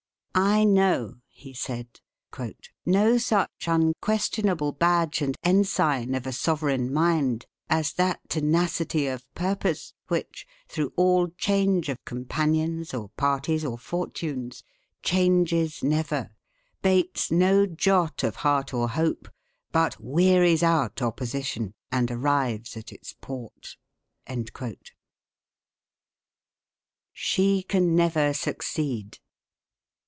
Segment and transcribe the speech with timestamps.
[0.33, 1.99] "I know," he said,
[2.85, 9.93] "no such unquestionable badge and ensign of a sovereign mind as that tenacity of purpose,
[10.07, 14.63] which, through all change of companions or parties or fortunes,
[15.03, 16.29] changes never,
[16.81, 19.27] bates no jot of heart or hope,
[19.73, 23.75] but wearies out opposition and arrives at its port."
[27.11, 29.17] "SHE CAN NEVER SUCCEED."